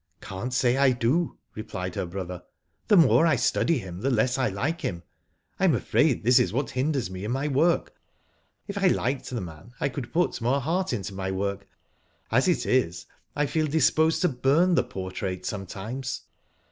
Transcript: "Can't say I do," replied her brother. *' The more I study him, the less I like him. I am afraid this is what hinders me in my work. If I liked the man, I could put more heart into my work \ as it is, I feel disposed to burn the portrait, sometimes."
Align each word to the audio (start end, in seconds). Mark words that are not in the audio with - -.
"Can't 0.21 0.51
say 0.51 0.77
I 0.77 0.93
do," 0.93 1.37
replied 1.53 1.93
her 1.93 2.07
brother. 2.07 2.41
*' 2.65 2.87
The 2.87 2.97
more 2.97 3.27
I 3.27 3.35
study 3.35 3.77
him, 3.77 3.99
the 4.01 4.09
less 4.09 4.35
I 4.35 4.49
like 4.49 4.81
him. 4.81 5.03
I 5.59 5.65
am 5.65 5.75
afraid 5.75 6.23
this 6.23 6.39
is 6.39 6.51
what 6.51 6.71
hinders 6.71 7.11
me 7.11 7.23
in 7.23 7.29
my 7.29 7.47
work. 7.47 7.93
If 8.67 8.79
I 8.79 8.87
liked 8.87 9.29
the 9.29 9.39
man, 9.41 9.73
I 9.79 9.89
could 9.89 10.11
put 10.11 10.41
more 10.41 10.59
heart 10.59 10.91
into 10.91 11.13
my 11.13 11.29
work 11.29 11.67
\ 11.99 12.31
as 12.31 12.47
it 12.47 12.65
is, 12.65 13.05
I 13.35 13.45
feel 13.45 13.67
disposed 13.67 14.23
to 14.23 14.29
burn 14.29 14.73
the 14.73 14.83
portrait, 14.83 15.45
sometimes." 15.45 16.21